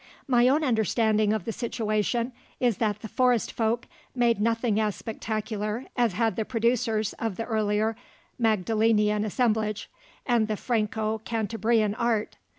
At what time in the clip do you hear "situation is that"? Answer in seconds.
1.51-3.01